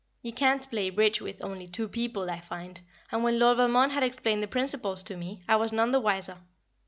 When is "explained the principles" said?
4.01-5.03